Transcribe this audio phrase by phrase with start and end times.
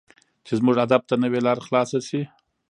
[0.45, 2.21] چې زموږ ادب ته نوې لار خلاصه شي.